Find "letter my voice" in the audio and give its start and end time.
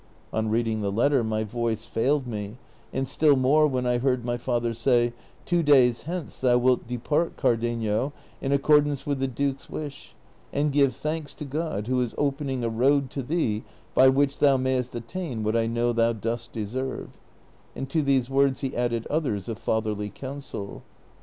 0.91-1.85